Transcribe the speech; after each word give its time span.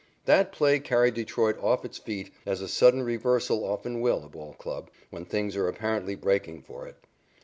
That 0.25 0.51
play 0.51 0.79
carried 0.79 1.13
Detroit 1.13 1.59
off 1.61 1.85
its 1.85 1.99
feet, 1.99 2.31
as 2.43 2.59
a 2.59 2.67
sudden 2.67 3.03
reversal 3.03 3.63
often 3.63 4.01
will 4.01 4.23
a 4.25 4.29
ball 4.29 4.53
club, 4.55 4.89
when 5.11 5.25
things 5.25 5.55
are 5.55 5.67
apparently 5.67 6.15
breaking 6.15 6.63
for 6.63 6.87
it. 6.87 7.05